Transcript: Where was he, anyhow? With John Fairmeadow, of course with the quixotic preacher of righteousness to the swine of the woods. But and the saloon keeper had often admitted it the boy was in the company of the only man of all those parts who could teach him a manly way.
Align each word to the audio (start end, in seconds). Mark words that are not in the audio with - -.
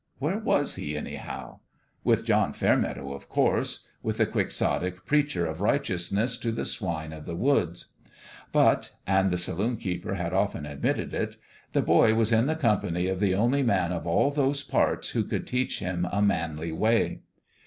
Where 0.17 0.39
was 0.39 0.77
he, 0.77 0.97
anyhow? 0.97 1.59
With 2.03 2.25
John 2.25 2.53
Fairmeadow, 2.53 3.13
of 3.13 3.29
course 3.29 3.81
with 4.01 4.17
the 4.17 4.25
quixotic 4.25 5.05
preacher 5.05 5.45
of 5.45 5.61
righteousness 5.61 6.37
to 6.37 6.51
the 6.51 6.65
swine 6.65 7.13
of 7.13 7.25
the 7.27 7.35
woods. 7.35 7.89
But 8.51 8.89
and 9.05 9.29
the 9.29 9.37
saloon 9.37 9.77
keeper 9.77 10.15
had 10.15 10.33
often 10.33 10.65
admitted 10.65 11.13
it 11.13 11.37
the 11.73 11.83
boy 11.83 12.15
was 12.15 12.31
in 12.31 12.47
the 12.47 12.55
company 12.55 13.05
of 13.09 13.19
the 13.19 13.35
only 13.35 13.61
man 13.61 13.91
of 13.91 14.07
all 14.07 14.31
those 14.31 14.63
parts 14.63 15.09
who 15.09 15.23
could 15.23 15.45
teach 15.45 15.77
him 15.77 16.07
a 16.11 16.19
manly 16.19 16.71
way. 16.71 17.19